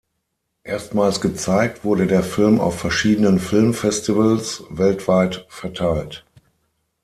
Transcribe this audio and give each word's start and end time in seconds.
Erstmals 0.63 1.21
gezeigt 1.21 1.83
wurde 1.83 2.07
der 2.07 2.23
Film 2.23 2.59
auf 2.59 2.79
verschiedenen 2.79 3.37
Filmfestivals, 3.37 4.63
weltweit 4.71 5.45
verteilt. 5.47 6.25